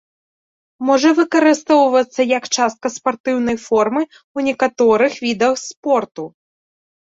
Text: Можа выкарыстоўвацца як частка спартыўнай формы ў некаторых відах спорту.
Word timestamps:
Можа 0.89 1.09
выкарыстоўвацца 1.19 2.21
як 2.37 2.43
частка 2.57 2.87
спартыўнай 2.95 3.57
формы 3.67 4.01
ў 4.07 4.39
некаторых 4.49 5.13
відах 5.27 5.55
спорту. 5.67 6.23